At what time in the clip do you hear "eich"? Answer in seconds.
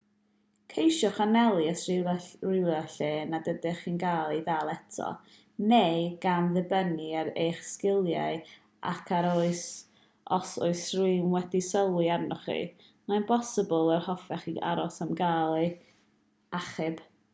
4.37-4.39, 7.43-7.59, 15.59-15.77